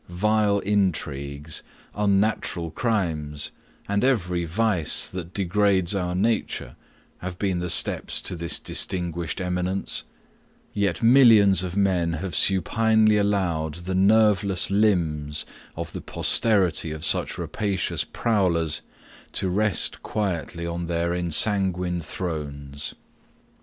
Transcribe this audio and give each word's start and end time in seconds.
Vile 0.09 0.57
intrigues, 0.57 1.61
unnatural 1.93 2.71
crimes, 2.71 3.51
and 3.87 4.03
every 4.03 4.45
vice 4.45 5.07
that 5.07 5.31
degrades 5.31 5.93
our 5.93 6.15
nature, 6.15 6.75
have 7.19 7.37
been 7.37 7.59
the 7.59 7.69
steps 7.69 8.19
to 8.21 8.35
this 8.35 8.57
distinguished 8.57 9.39
eminence; 9.39 10.03
yet 10.73 11.03
millions 11.03 11.61
of 11.61 11.77
men 11.77 12.13
have 12.13 12.33
supinely 12.33 13.17
allowed 13.17 13.75
the 13.85 13.93
nerveless 13.93 14.71
limbs 14.71 15.45
of 15.75 15.93
the 15.93 16.01
posterity 16.01 16.89
of 16.91 17.05
such 17.05 17.37
rapacious 17.37 18.03
prowlers, 18.03 18.81
to 19.33 19.49
rest 19.49 20.01
quietly 20.01 20.65
on 20.65 20.87
their 20.87 21.13
ensanguined 21.13 22.03
thrones. 22.03 22.95